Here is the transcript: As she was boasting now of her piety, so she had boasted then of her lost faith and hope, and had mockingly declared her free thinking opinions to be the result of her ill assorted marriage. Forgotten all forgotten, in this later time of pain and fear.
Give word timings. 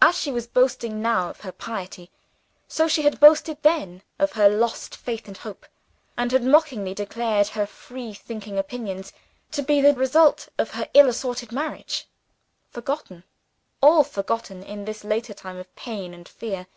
As 0.00 0.16
she 0.16 0.30
was 0.30 0.46
boasting 0.46 1.02
now 1.02 1.28
of 1.28 1.40
her 1.40 1.50
piety, 1.50 2.12
so 2.68 2.86
she 2.86 3.02
had 3.02 3.18
boasted 3.18 3.58
then 3.62 4.04
of 4.16 4.30
her 4.34 4.48
lost 4.48 4.94
faith 4.96 5.26
and 5.26 5.36
hope, 5.36 5.66
and 6.16 6.30
had 6.30 6.44
mockingly 6.44 6.94
declared 6.94 7.48
her 7.48 7.66
free 7.66 8.14
thinking 8.14 8.58
opinions 8.60 9.12
to 9.50 9.62
be 9.62 9.80
the 9.80 9.92
result 9.92 10.50
of 10.56 10.70
her 10.70 10.88
ill 10.94 11.08
assorted 11.08 11.50
marriage. 11.50 12.06
Forgotten 12.70 13.24
all 13.82 14.04
forgotten, 14.04 14.62
in 14.62 14.84
this 14.84 15.02
later 15.02 15.34
time 15.34 15.56
of 15.56 15.74
pain 15.74 16.14
and 16.14 16.28
fear. 16.28 16.68